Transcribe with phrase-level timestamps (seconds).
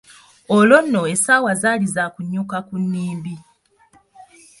[0.55, 3.33] Olwo nno essaawa zaali za kunyuka ku mmimbi.